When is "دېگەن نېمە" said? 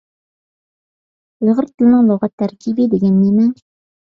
2.97-3.47